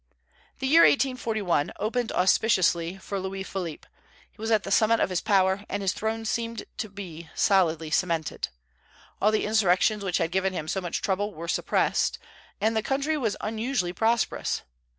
The 0.57 0.65
year 0.67 0.81
1841 0.81 1.73
opened 1.79 2.11
auspiciously 2.13 2.97
for 2.97 3.19
Louis 3.19 3.43
Philippe. 3.43 3.87
He 4.31 4.41
was 4.41 4.49
at 4.49 4.63
the 4.63 4.71
summit 4.71 4.99
of 4.99 5.11
his 5.11 5.21
power, 5.21 5.63
and 5.69 5.83
his 5.83 5.93
throne 5.93 6.25
seemed 6.25 6.63
to 6.77 6.89
be 6.89 7.29
solidly 7.35 7.91
cemented. 7.91 8.47
All 9.21 9.31
the 9.31 9.45
insurrections 9.45 10.03
which 10.03 10.17
had 10.17 10.31
given 10.31 10.53
him 10.53 10.67
so 10.67 10.81
much 10.81 11.03
trouble 11.03 11.35
were 11.35 11.47
suppressed, 11.47 12.17
and 12.59 12.75
the 12.75 12.81
country 12.81 13.15
was 13.15 13.37
unusually 13.41 13.93
prosperous. 13.93 14.63